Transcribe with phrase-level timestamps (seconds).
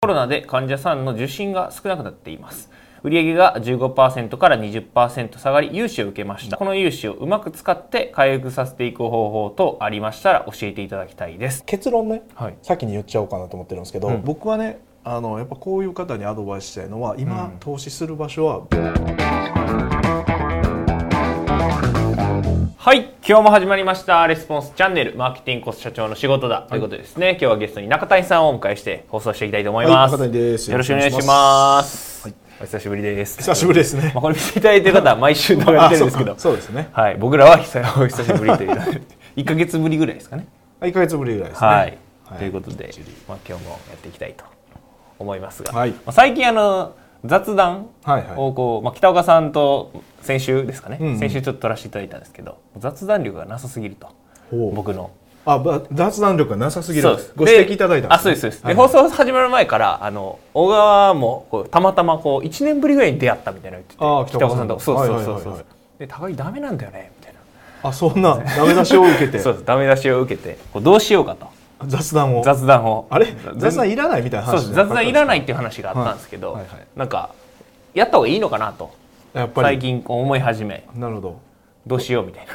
[0.00, 2.70] コロナで患者さんの受診が少なくなっています。
[3.02, 6.56] 売上が15%から20%下がり、融資を受けました。
[6.56, 11.64] この融資をうまく使って回復させていく方法等ありましたら教えていただきたいです。
[11.64, 12.56] 結論ね、はい。
[12.62, 18.60] 先に言っちゃおうかなと思ってるんですけど、うん僕はねあのやっぱこういう方にアドバイスしたいのは今、うん投資する場所は
[22.88, 23.12] はい。
[23.22, 24.26] 今日も始まりました。
[24.26, 26.62] レスポンスチャンネル、マーケティングコス社長の仕事だ。
[26.62, 30.12] ということでですね、今日はゲストに中谷さんをお迎えして放送していきたいと思います。
[30.12, 32.22] はい中谷ですよろしくお願いします。
[32.26, 33.36] はいお久しぶりです。
[33.40, 37.16] 久しぶりですねまあ、これ見ていただいてる方は毎週動画やってるんですけどあ、そそうですねはい。
[37.18, 38.70] 僕らは久お久しぶりという、
[39.36, 40.46] 1ヶ月ぶりぐらいですかね。
[40.80, 41.98] 1か月ぶりぐらいですねはい、はい
[42.38, 42.90] ということで、
[43.28, 44.46] まあ、今日もやっていきたいと
[45.18, 46.94] 思いますが、はいまあ、最近あの
[47.24, 47.88] 雑談
[48.36, 51.18] をこう、まあ、北岡さんと先週ですかね、うんうん。
[51.18, 54.08] 先週ちょっと撮らせていただいたんですけど雑談力がなさすぎると
[54.50, 55.10] 僕の。
[55.44, 57.08] あば雑談力がなさすぎる。
[57.34, 64.78] ご指摘いただいたんあそうですそうです、はいで放送始まる前からあの小川もこうたまたまこう1年ぶりぐらいに出会ったみたいなの言ってて北岡さんと。
[64.78, 65.64] そうそうそうそう,、はいはい
[65.98, 67.40] で高木ダメなんだよねみたいな。
[67.82, 69.38] あそんなダメ出しを受けて。
[69.40, 69.64] そうです。
[69.64, 71.48] ダメ出しを受けてこうどうしようかと
[71.86, 72.42] 雑談を。
[72.42, 73.06] 雑談を。
[73.10, 73.26] あれ？
[73.26, 76.62] 全雑談いらないみたいな話雑談いらないっていう話があったんですけど、はい。
[76.62, 76.86] はいはい。
[76.96, 77.30] なんか
[77.94, 78.90] やった方がいいのかなと。
[79.34, 79.66] やっぱり。
[79.76, 80.84] 最近こう思い始め。
[80.94, 81.40] なるほど。
[81.86, 82.46] どうしようみたい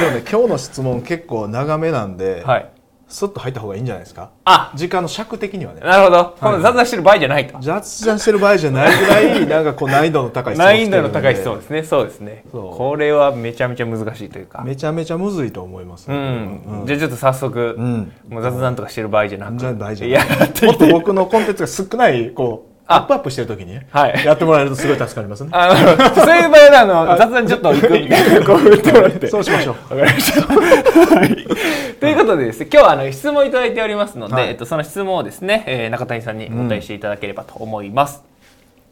[0.00, 2.68] でもね今日の質問結構長めなんで、なはい
[3.12, 4.30] スッと入った方がいいんじゃないですか？
[4.44, 4.72] あ。
[4.74, 5.80] 時間の尺的にはね。
[5.80, 7.58] なるほど、この雑談してる場合じゃないと。
[7.60, 11.82] 雑談してる場合じゃないぐらいなんかこう難易度の高い質問難易度の高い質問ですね。
[11.84, 12.44] そうですね。
[12.50, 12.76] そう。
[12.76, 14.62] これはめちゃめちゃ難しいというか。
[14.64, 18.12] めちゃめちゃむずいと思います、うん、じゃあちょっと早速、ん。
[18.28, 19.58] もう雑談とかしてる場合じゃなく。
[19.58, 20.08] じゃあ大丈夫。
[20.08, 24.24] いややってもいきたいっと僕のコンテンツが少ないこうアあップアップしてる時にね、はい。
[24.24, 25.50] やってもらえるとすごい助かりますね。
[25.52, 28.44] あのそういう場合はあの雑談ちょっと行くみたいな。
[28.44, 30.42] こう振ってもらってそうしましょうわかりました。
[31.16, 31.46] はい。
[32.72, 38.24] 今日はあの質問いただいておりますので、はいえっと、その質問をですね、えー中谷さんにお答えしていただければと思います。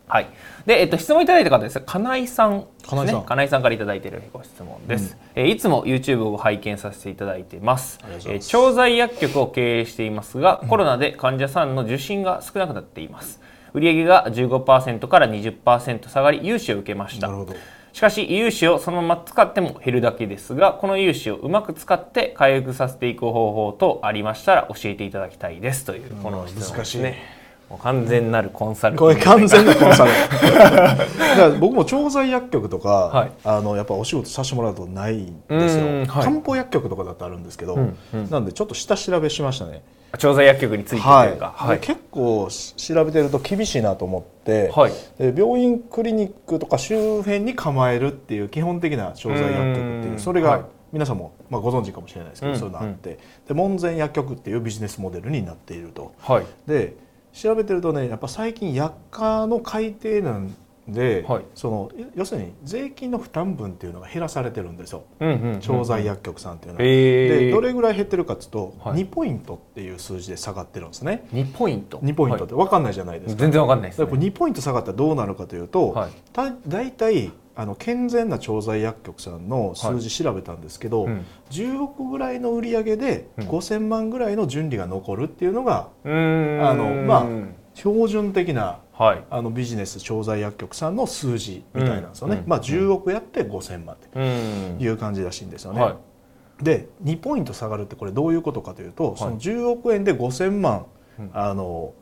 [0.07, 0.27] はい。
[0.67, 2.67] で、えっと、質問いただいた方ですね、金井さんね。
[2.83, 5.17] 金井さん金井さんからいただいているご質問です。
[5.35, 7.99] えーいつも YouTube を拝見させていただいています。
[8.03, 13.41] ますえー調剤薬局を経営していますが、コロナで患者さんの受診が少なくなっています。
[13.73, 17.29] 売上が15%から20%下がり、融資を受けました。
[17.29, 17.55] なるほど
[17.93, 25.85] しかし融資をそのまま使っても減るだけですがこの融資をうまく使って回復させていく方法とありましたら教えていただきたいです。
[25.85, 27.40] というこの質問ですね。
[27.79, 28.97] 完全なるコンサル。
[28.97, 30.11] これ完全なコンサル。
[30.43, 33.33] だから僕も調剤薬局とか、はい。
[33.45, 36.25] あのやっぱお仕事させてもらうとないんですよ、うんはい。
[36.25, 38.31] 漢方薬局とかだってあるんですけど、んうん。
[38.31, 39.83] なんでちょっと下調べしましたね。
[40.19, 41.79] 調剤薬局についてとはいいうか、はい。
[41.79, 44.73] で結構し調べてると厳しいなと思って、
[45.19, 50.13] 病院クリニックとか周辺に構えるっていう基本的な調剤薬局ってうん。
[50.13, 50.59] いうそれはい。
[50.59, 56.13] が皆さんも、まあ、ご存知かもしれないですけど、うんそういうのあって、で門前薬局っていうビジネスモデルになっていると。
[56.19, 56.45] はい。
[56.67, 56.95] で
[57.33, 60.55] 調べてるとねやっぱ最近薬価の改定なん
[60.91, 61.45] で、はい。
[61.55, 65.05] その要するに税金の負担分っていうのが減らされてるんですよ。
[65.21, 66.85] うんうんうん調剤薬局さんっていうのは。
[66.85, 69.03] でどれぐらい減ってるかっていうと、はい。
[69.03, 71.27] 2ポイントっていう数字で下がってるんですね。
[71.33, 71.99] 2ポイント。
[71.99, 73.41] 2ポイントって分かんないじゃないですか。
[73.41, 76.11] 全然わかんないですだからこれね2ポイント下がったらどうなるかというと、はい。
[76.33, 77.31] た大体
[77.61, 81.27] あの健全な調剤薬局さんの数字調べたんですけど、うん。
[81.51, 83.49] 10億ぐらいの売り上げでうん。
[83.49, 86.67] 5000万ぐらいの純利が残るっていうのがうーん。
[86.67, 87.27] あのまあ
[87.75, 89.25] 標準的なはい。
[89.29, 92.49] あのビジネス調剤薬局さんの数字みたいなんですよね、うん。
[92.49, 94.79] まあ、10億やって5000万ってうん。
[94.81, 95.83] いう感じらしいんですよね。
[95.83, 96.65] はい。
[96.65, 100.87] で2ポイント下がるってこれどういうことかというと、その10億円で5000万、
[101.19, 101.31] うん。
[101.35, 101.95] あのお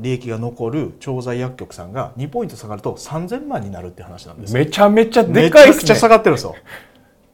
[0.00, 6.54] 利益が残る調剤薬局さんが2ポイント下がると3000万になるって話なんですよめちゃめちゃでめちかいっすねゃくちゃ下がってるんですよ。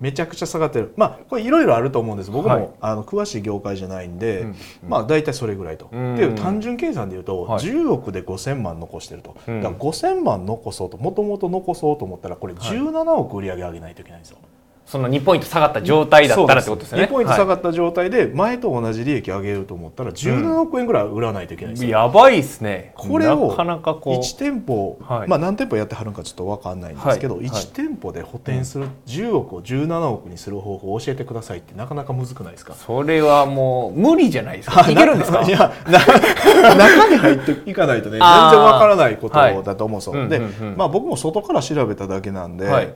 [0.00, 0.92] めちゃくちゃ下がってる。
[0.96, 2.30] まあこれいろいろあると思うんです。
[2.30, 4.54] 僕も、はいあの詳しい業界じゃないんで、うん
[4.88, 5.88] まあ大体それぐらいと。
[5.92, 9.36] うんっていう単純計算で言うと、はい10億で5000万残してると。
[9.46, 14.38] うんだから5000万残そうともともと残そうと思ったらこれ17億売り上げ上げないといけないんですよ。
[14.86, 17.04] その2ポイント下がった状態だったらってことですよね。
[17.04, 21.90] 2ポイント下がっった状態で前と同じ利益上げると思ったら17億円ぐらい売らないといけないんですよ。
[21.90, 22.92] やばいっすね。
[22.96, 25.28] これをなかなかこう1店舗、はい。
[25.28, 27.46] まあ何店舗やってはるんかちょっと分かんないんですけど、はい。
[27.46, 27.62] はい。
[27.62, 32.74] 1店舗で補填する10億を17億にする方法を教えてくださいってなかなかむずくないですか？
[32.74, 34.88] それはもう無理じゃないですか。
[34.90, 35.42] いけるんですか？
[35.42, 35.98] いやな
[36.76, 38.56] 中に入っていかないとね全然あー。
[38.74, 40.44] わからないことだと思うんですよ、で、はい。
[40.44, 40.76] うんうんうん。
[40.76, 42.94] まあ、僕も外から調べただけなんで,、はい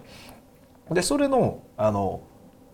[0.91, 2.23] でそれのあの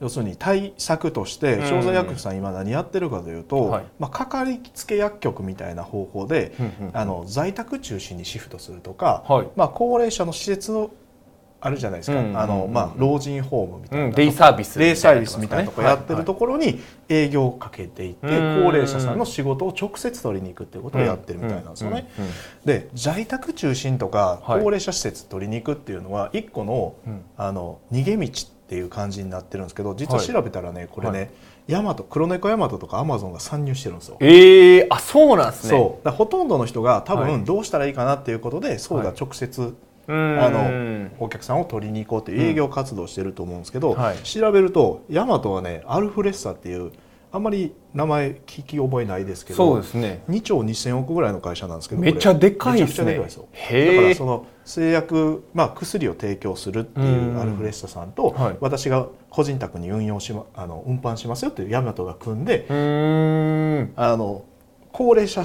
[0.01, 1.69] 要するに対策としてうん。
[1.69, 3.85] 調剤薬局さん今何やってるかというと、はい。
[3.99, 6.97] まあ、かかりつけ薬局みたいな方法で、うんうんうん。
[6.97, 9.49] あの在宅中心にシフトするとか、はい。
[9.57, 10.91] まあ、高齢者の施設の
[11.65, 12.25] あるじゃないですか、うん。
[12.27, 14.13] うんうんあのまあ、老人ホームみたいな、うん。
[14.13, 16.79] デイサービスデイサービスみたいなとこやってるとところに
[17.09, 18.63] 営業をかけていって、うん。
[18.63, 22.11] 高齢者さんの仕事を直接取りに行くっていうことをやってるみたいなんですよね。
[22.67, 24.61] で在宅中心とかはい。
[24.61, 27.23] 高齢者施設取りに行くっていうのは一個の,、うん。
[27.39, 31.31] あの逃げ道っていう感じになってるんですけど実ははい調べたらねこれはね、
[31.67, 34.17] ヤマト黒猫ヤマトとかアマゾンが参入してるんですよ。
[34.21, 35.79] ええあそうなんですね。
[35.79, 37.31] ほとんどの人が多はい。
[37.31, 39.17] 分どうしたらいいかなっていうことで、そうだはい。
[39.19, 44.19] 直接うんあのお客さんを取りに行こうという営業活動をしてると思うんですけど、はい。
[44.19, 46.93] 調べるとヤマトはねアルフレッサっていう
[47.33, 50.23] あんまり名前聞き覚えないですけどそうですね。
[50.29, 58.57] 2兆2000億ぐらいの会社なんですけどめっちゃでかいでですねだからその製薬、まあ、薬を提供するっていうアルフレッサさんと、はい。
[58.61, 62.67] 私が個人宅に運用し、ま、あの運搬しますよっていうヤマトが組んで
[63.97, 64.45] あの
[64.93, 65.43] 高齢者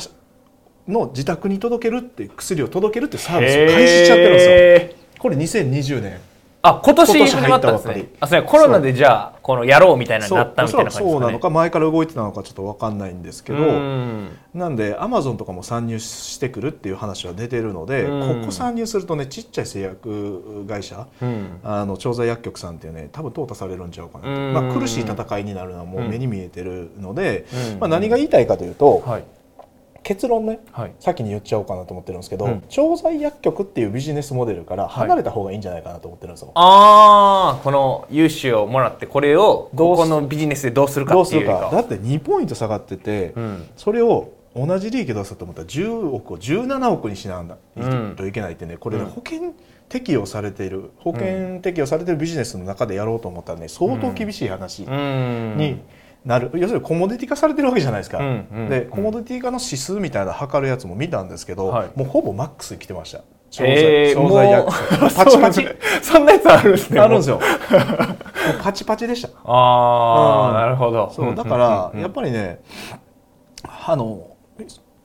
[0.89, 5.00] の自宅に届けるっていう薬を届けるってサービスを開始しちゃってるんですよ。
[5.19, 6.19] これ2020年。
[6.62, 8.12] あ今年今年始まったんですね。
[8.19, 11.12] あそうねコロナでじゃあこのやろうみたいなのになったみたいな感じですかね。
[11.12, 13.59] そうなのか前から動いてたのかちょっと分かんないんですけど。
[13.59, 14.38] うん。
[14.53, 18.42] なんでアマゾンとかも参入してくるっていう話は出てるのでうん。
[18.42, 21.59] ここ参入するとねちっちゃい製薬会社うん。
[21.63, 24.30] あの調剤薬局さんっていうね多分淘汰されるんちゃうかな
[24.62, 27.80] まあ、苦しい戦いになるのはもう目に見えてるので、うん。
[27.80, 29.24] まあ、何が言いたいかというと、はい
[30.09, 30.94] 結論ねはい。
[31.00, 32.63] 先に言っちゃおうかなと思ってるんですけど、うん。
[32.67, 36.51] 調剤薬局っていうビジネスモデルから離れた方がいいんじゃないかなと思ってるんですよ。
[36.56, 41.75] ああこの融資をもらってこれをどここのビジネスでどうするかどうするっていうよりか。
[41.75, 43.69] だって2ポイント下がってて、うん。
[43.77, 48.15] それを同じ利益出そうと思ったら10億を17億にしなうん。
[48.17, 48.77] といけないってね。
[48.77, 49.09] これねうん。
[49.11, 49.53] 保険
[49.89, 55.56] 適用されている保険適用されているビジネスの中でやろうと思ったらね相当厳しい話うん。
[55.56, 55.79] に
[56.25, 61.92] なる、要するにコモディティ化されてるわけじゃないですか、うんうんでコモディティ化の指数みたいなの測るやつも見たんですけど、はい。
[61.95, 63.24] もうほぼマックスに来てました。
[63.50, 64.71] 調えー剤調剤薬
[65.16, 65.68] パチパチ。
[66.01, 67.39] そんなやつあるんですねあるんですよ。
[68.62, 69.30] パチパチでした。
[69.44, 70.54] ああ、うん。
[70.56, 71.12] なるほど。
[71.16, 72.60] そうだからやっぱぱりね
[73.88, 74.36] あの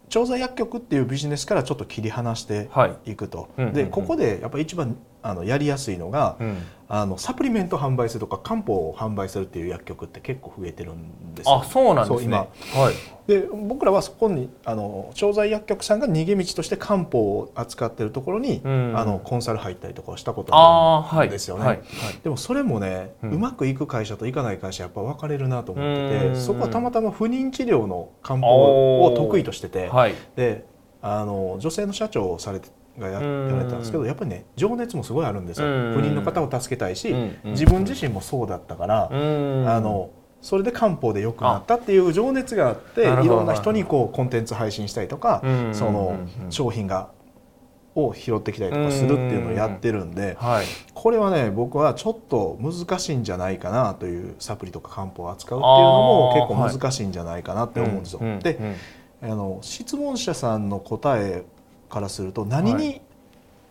[0.09, 3.13] 調剤薬局っていうビジネスからちょっと切り離してはい。
[3.13, 3.75] いくと、うんうんうん。
[3.75, 6.59] でここでやっぱり一番あのやりやすいのが、うん。
[6.87, 11.63] あのサプリメント販売するとか漢方を販売するっていう薬局って結構増えてるんですよ。
[11.63, 12.37] あそうなんですね。
[12.37, 12.95] はい。
[13.27, 18.93] で僕らはそこにあの調剤薬局さんが逃げ道として漢方を扱ってるところに、うん。
[18.95, 21.87] あのコンサル入ったりとかはしたことあるんですよね、はいはい。
[22.23, 26.35] でもそれもね、ううんまくいく会社といかない会社やっぱ分かれるなと思ってうん。
[26.35, 30.15] てそこはたまたま不妊治療の漢方を得意としてて、はい。
[30.37, 30.67] で
[31.01, 32.69] あの女性の社長をされて
[32.99, 35.67] がやられてたんですけどやっぱりね情熱もすごいあるんですよ。
[35.67, 35.95] うん。
[35.95, 39.69] 不妊の方を助けたいしうん自分自身もそうだったからうん。
[39.69, 40.11] あの
[40.41, 47.09] それで漢方で良くなったっていう情熱があっていろんな人にこうコンテンツ配信したりとかうんそのうん商品が
[47.97, 50.67] を拾ってきたりとかするっていうのをやってるんではい。
[50.93, 58.19] これはね僕はちょっと難しいんじゃないかなというサプリとか漢方を扱うっていうのも結構難しいんじゃないかなって思うんですよ。
[58.23, 58.75] うんでうん
[59.23, 61.45] あの質問者さんの答え
[61.95, 63.01] からすると何はに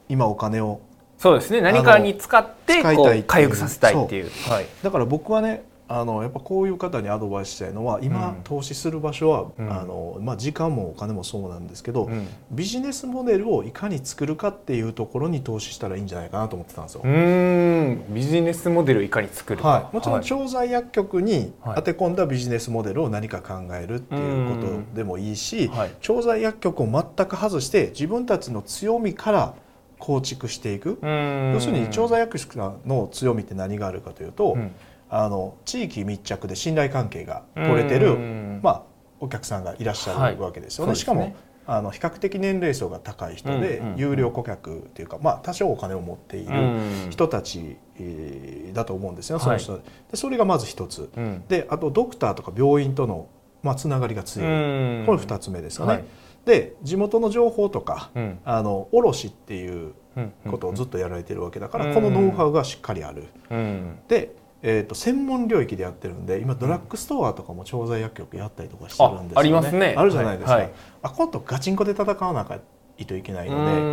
[0.10, 0.80] 今お金を
[1.18, 1.62] そうですね。
[1.62, 4.32] 何かに使ってこう回復させたいっていう。
[4.50, 4.66] はい。
[4.82, 8.36] だから僕はねあのやっぱこういう方にアドバイスしたいのは今、うん。
[8.44, 9.72] 投資する場所は、うん。
[9.72, 12.28] あのまあ、時間もお金もそうなんですけど、うん。
[12.52, 17.02] ビジネスモデルをいかに作るかっていうところに投資したらいいんじゃないかなと思ってたんですよ。
[17.04, 18.14] うーん。
[18.14, 20.24] ビジネスモデルをいかに作るか、はい、もちろんはい。
[20.24, 21.76] 調剤薬局にはい。
[21.76, 25.92] 当て込んだビジネスモデルを何か考えるっていうことでもいいし、はい。
[26.02, 29.54] 調剤薬局を全く外して自分たちの強みから
[30.00, 34.72] 構築していく、要するに調剤薬局の強みって何があるかというと、うん
[35.16, 38.60] あの地域密着で信頼関係が取れてる、うん。
[38.64, 38.84] まあ、
[39.20, 40.88] お客さんがいらっしゃはいるわけですよね。
[40.88, 41.02] そうですね。
[41.02, 41.36] しかも
[41.68, 47.08] あの比較的年齢層が高い人で、有料顧客っていうか、まあ、多少お金を持っているうん。
[47.12, 49.60] 人たち、えーだと思うんですよ、はい。
[49.60, 51.12] その人でそれがまず一つ。
[51.16, 51.44] うん。
[51.48, 53.28] であとドクターとか病院との、
[53.62, 55.06] まあ、つながりが強い、うん。
[55.06, 55.94] これ2つ目ですよね。
[55.94, 56.04] はい。
[56.46, 58.40] で地元の情報とか、うん。
[58.46, 60.34] あの卸っていううん。
[60.50, 61.94] ことをずっとやられてるわけだから、うん。
[61.94, 63.26] このノウハウがしっかりある。
[63.52, 64.00] うん。
[64.08, 69.34] で、えー、と専門領域でやってるんで今ドラッグストアとかも調剤薬局やったりとかしてるんですよね。
[69.36, 69.94] あありますね。
[69.98, 70.64] あるじゃないですか、はい。
[70.64, 70.74] はい。
[71.04, 72.60] あ今度ガチンコで戦わなきゃ
[72.98, 73.84] いといけないので、う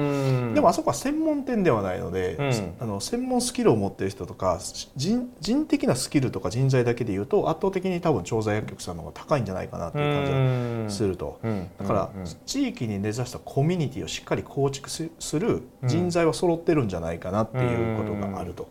[0.50, 0.54] ん。
[0.54, 2.75] でもあそこは専門店ではないので、うん。
[2.80, 4.61] あの専門スキルを持ってる人とか
[4.97, 11.40] 人人的なスキルとか人材だけでいうと圧倒的に多分調剤薬局さんの方が高いんじゃないかなっていう感じがすると。
[11.42, 11.71] うん。
[11.78, 12.25] だからうん。
[12.47, 18.69] 地域に根ざしたコミュニティをしっかり構築すする人材は揃ってるんじゃないかなっていうことがあると。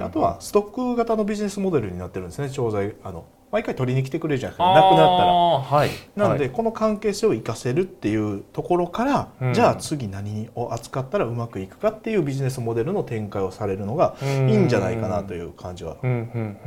[0.00, 4.74] あとはストック型のビジネスモデルになってるんですね調剤あの毎回取りに来てくれるじゃないですか。
[4.74, 5.32] なくなったら。
[5.32, 6.50] はい、なので、はい。
[6.50, 9.52] この関係性を生かせるっていうところから、うん。
[9.52, 15.96] じゃあ次何を扱ったらうまくいくかっていうビジネスモデルの展開をされるのがいいんじゃないかなという感じは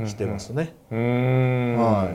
[0.06, 0.76] してますね。
[0.92, 2.10] は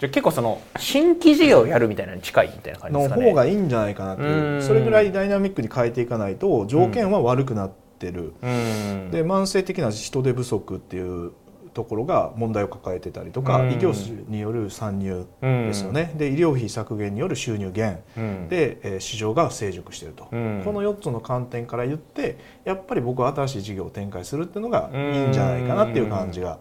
[0.00, 3.30] じゃあ結構その新規事業をやるみたいなのに近いみたいな感じでのすかね。
[3.30, 4.28] 方がいいんじゃないかなという。
[4.54, 4.62] うん。
[4.62, 7.70] それぐらいダイナミックに変えていかないと条件は悪くなっ
[8.00, 8.34] てる。
[8.42, 9.10] うん。
[9.12, 11.30] で慢性的な人手不足っていう
[11.72, 13.72] ところが問題を抱えてたりとか、うん。
[13.72, 18.00] 異業種による参入ですよね、で医療費削減による収入減。
[18.16, 18.48] うん。
[18.48, 20.62] で、えー市場が成熟していると、うん。
[20.64, 26.58] この4つの観点から言ってやっぱり僕は新しい事業を展開するっていうのがいいんじゃないかなっていう感じが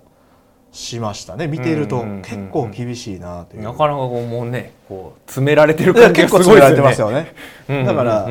[0.78, 1.48] しましたね。
[1.48, 3.64] 見ているとうん結構厳しいなという。
[3.64, 7.34] なかなかこうもうねこう詰められてる感じが 結すごいで構詰めらますよね。
[7.68, 8.30] うんだから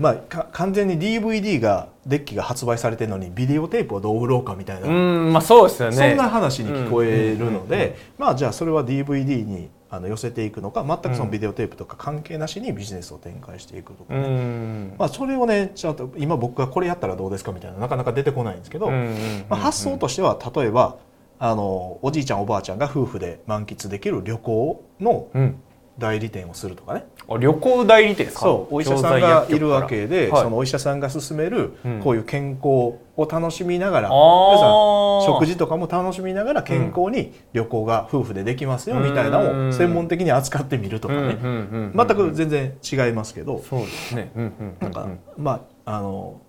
[0.00, 5.96] まあ、か完全に DVD がデッキが発売されてるのにビデオテープをどう売ろうかみたいな、まあそうですよね。
[5.96, 14.14] そんな話に聞こえるのでまあじゃあそれは DVD にあの寄せていくのか全くそのビデオテープとか関係なしにビジネスを展開していくとか。
[14.14, 18.96] うね、んまあ、それをねちゃんと今僕がこれやったらどうですかみたいななかなか出てこないんですけど、ま
[19.50, 20.96] あ、発想としては例えば
[21.40, 25.60] あのおじいちゃんおばあちゃんが夫婦で満喫できる旅行のうん。
[25.98, 27.04] 代理店をするとかね。
[27.28, 28.40] あ旅行代理店ですか？
[28.40, 30.42] そうお医者さんがいるわけで、はい。
[30.44, 32.00] そのお医者さんが勧めるうん。
[32.00, 34.50] こういう健康を楽しみながら、あー。
[34.52, 44.32] 皆さん食事とかも楽しみながら健康に旅行が夫婦でできますよみたいなのを専門的に扱ってみるとかね、うんうんうんうん全く全然違いますけど、そうですね。
[44.36, 44.76] うんうんうん。
[44.80, 46.40] なんか、まああの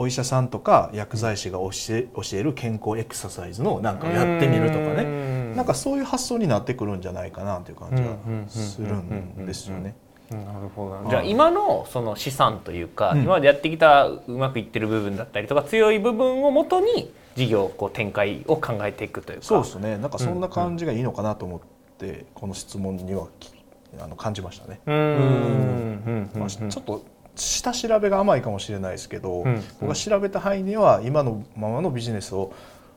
[0.00, 5.02] お医者さんとか薬剤師が教え教える健康エクササイズのなんかをやってみるとかね。
[5.02, 8.10] ねなんかそういう発想になってくるんじゃないかなという感じが
[8.48, 9.96] するんですよね。
[10.30, 13.22] なるほどはいじゃあ今のその資産というか、うん。
[13.22, 19.44] 今までやってきたうまくいってる部分だったりとか強い部分をもとに事業こう展開を考えていくというか。
[19.44, 19.98] そうですね。
[19.98, 21.60] なんかそんな感じがいいのかなと思っ
[21.98, 23.50] てこの質問にはき
[23.98, 24.80] あの感じましたね。
[24.86, 26.40] うーんうんうん。
[26.40, 27.02] まあ、ちょっと
[27.40, 32.52] 下調べが甘いかもしれないですけど、うん僕が調べた範囲では今のままのビジネスを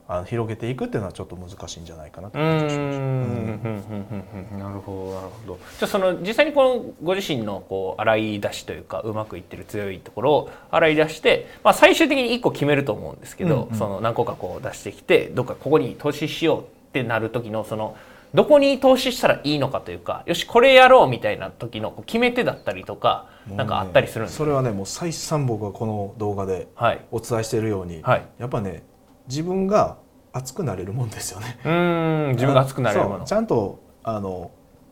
[0.08, 5.60] あの広げていくっていうのはちょっと難しいんじゃないかなとうーんうんうんうんうんなるほどなるほど。
[5.80, 13.78] じゃあその実際にこのご自身のこう洗い出しというかうまくいってる強いところを洗い出して、まあ、最終的に1個決めると思うんですけど、うんうん。
[13.78, 17.96] その何個かこう出してきてどっかここに投資しようってなる時のその
[18.34, 27.06] どこに投資したらいいのかというかよしこれやろうみたいな時の決め手だったりとかなんかあったりするんですか、それはねもう再三僕はこの動画ではい。
[27.12, 28.26] お伝えしているように、はい。
[28.38, 28.84] やっぱね
[29.28, 29.98] 自分が
[30.32, 31.60] 熱くなれるもんですよね。
[31.66, 33.26] うーん自分が熱くなれるもの。
[33.26, 34.52] ちゃんとあの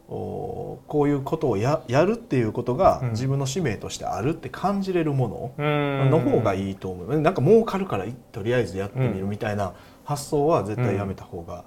[0.10, 3.10] おこういうことをややるっていうことがうん。
[3.12, 7.22] 自分の使命としてあるって感じれるものの方がいいと思う。
[7.22, 9.74] なんか儲かるからいとりあえずやってみるみたいな
[10.10, 11.66] 発想は絶対やめた方が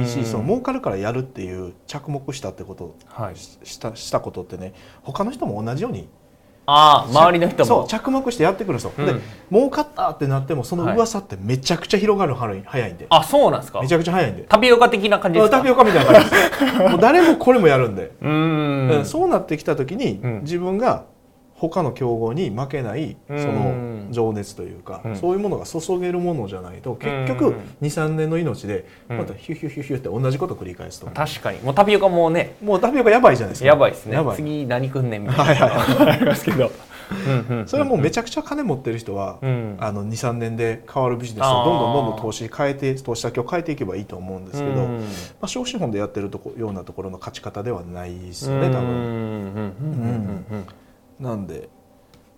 [0.00, 3.36] いいし、その儲かるからやるっていう着目したってことはい。
[3.36, 4.74] ししたしたことってね
[5.04, 6.08] 他の人も同じように
[6.66, 7.64] ああ周りの人も。
[7.64, 9.06] そう着目してやってくるんですよ、うん。
[9.06, 9.14] で
[9.52, 13.80] 儲かったってなってもその噂ってめちゃくちゃ広がるの早い早いんで、あそうなんですか？
[13.80, 14.42] めちゃくちゃ早いんで。
[14.48, 15.58] タピオカ的な感じですか？
[15.58, 16.64] タピオカみたいな感じです。
[16.90, 20.40] もう誰もこれもやるんで、うーんそうなってきた時に、うん。
[20.40, 21.04] 自分が
[21.58, 24.06] 他の競合に負けないそうん。
[24.08, 25.16] の情熱というか、うん。
[25.16, 29.18] そういうものが注げるものじゃないと結う局ん23年の命でうん。
[29.18, 31.60] またヒュヒュヒュヒュって同じこと繰り返すと、確かに。
[31.60, 33.66] もうタピオカもうねもうタピオカやばいじゃないですか。
[33.66, 34.18] やばいですね。
[34.34, 35.68] 次何くんねんみたいな。
[35.68, 36.70] のありますけど。
[37.50, 37.66] うんうん。
[37.68, 39.76] それはもうめちゃくちゃ金持ってる人は、うん。
[39.78, 45.04] あの23年で変わるビジネスをどんどんどんどん投資変えて投資先を変えていけばいいと思うんですけど、うんま
[45.42, 49.72] あ、小資本でやってるとこようなところの勝ち方ではないですよね多分。
[51.20, 51.68] なんで、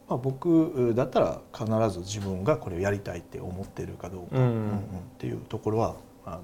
[0.09, 4.43] まあ、僕だったら必ず自分がこれをやりたいって思ってるかどうか、うん。
[4.43, 4.81] うんうんっ
[5.19, 6.43] ていうところはあの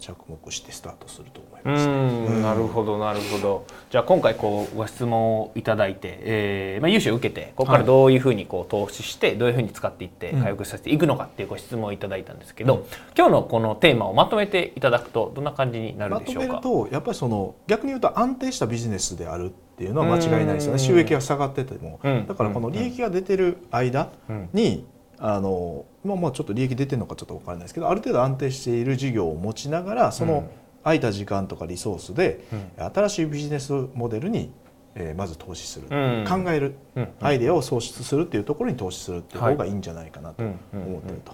[0.00, 1.88] 着目してスタートすると思いうんます。
[1.88, 1.92] う
[2.38, 3.66] んなるほどなるほど。
[3.90, 10.42] じゃあ今回こうご質問をいただいて、えーまあ、融資を受けてここからどういうふうにこう投資してどういうふうに使っていってうん。
[10.42, 12.86] 回復させていくのかっていうご質問をいただいたんですけど、
[13.16, 16.60] 今日のこのテーマをまとめていただくとどんな感じになるまとめるでしょうか？
[16.60, 20.78] とやっぱりその逆に言うと安定したビジネスであるっていうのは間違いないですようん。
[20.78, 22.26] ね収益が下がってても、うん。
[22.26, 24.48] だからこの利益が出てる間うん。
[24.52, 24.86] に、
[25.18, 30.50] あのまあまあちょっと利益出てるのかちょっと分からないですけどある程度安定している事業を持ちながらその
[30.82, 32.84] 空いた時間とかリソースでうん。
[32.92, 34.52] 新しいビジネスモデルに、
[34.94, 36.24] えーまず投資する、うん。
[36.28, 37.08] 考えるうん。
[37.20, 41.32] アイデアを創出するっていうところに投資するっていう方がいいんじゃないかなと思ってると。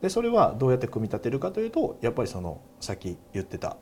[0.00, 3.76] でそれはどうやって組み立てるかというとやっぱりそのさっき言ってた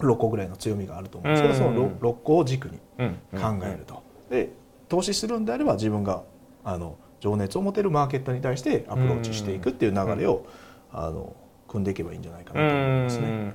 [0.00, 1.74] 6個ぐらいの強みがあると思うんですけど、うん。
[1.76, 3.14] その 6, 個を軸にうん。
[3.32, 4.02] 考えると。
[4.28, 4.50] で
[4.88, 6.22] 投資するんであれば自分が
[6.62, 10.46] あの情熱を持てるマーケットに対してアプローチしていくっていう流れを、
[10.92, 11.34] あの
[11.68, 13.54] 組んでいけばいいんじゃないかなと思いますね。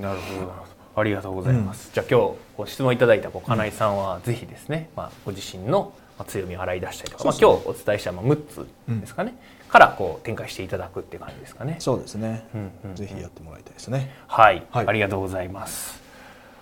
[0.00, 0.80] なるほど。
[0.96, 1.88] ありがとうございます。
[1.88, 5.92] うん、じゃあ今日ご質問いただいた金井さんはぜひですね、まあ、ご自身の
[6.26, 8.66] 強みを洗い出したりとか、まあ、今日お伝えした6つ
[9.00, 9.34] ですかね、
[9.64, 11.76] うん、からこう展開していただくっていう感じですかね。
[11.78, 14.14] そうですね、うんうん、ぜひやってもらいたいですね。
[14.26, 15.99] はい、はい、ありがとうございます。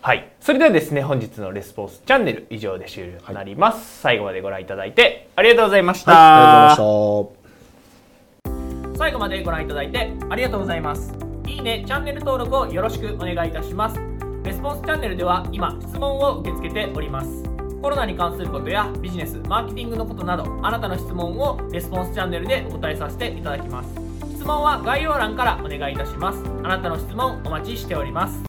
[0.01, 8.99] はい、それではですね本日のレスポンスチャンネル以上で終了となります、はい、最後までご覧いただいてありがとうございました、はい、ありがとうございました。
[8.99, 11.13] 最後までご覧いただいてありがとうございます。
[11.47, 14.01] いいねチャンネル登録をよろしくお願いいたします。
[14.45, 17.45] レスポンスチャンネルでは今質問を受け付けております。
[17.81, 23.91] コロナに関することやビジネスマーケティングのことなどあなたの質問をレスポンスチャンネルでお答えさせていただきます。
[24.35, 26.43] 質問は概要欄からお願いいたします。
[26.65, 28.43] あなたの質問お待ちしております